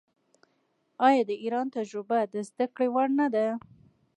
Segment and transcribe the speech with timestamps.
[1.07, 3.45] آیا د ایران تجربه د زده کړې وړ نه ده؟